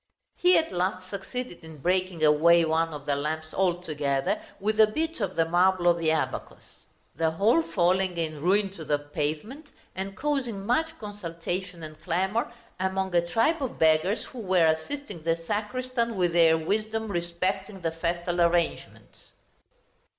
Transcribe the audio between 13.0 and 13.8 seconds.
a tribe of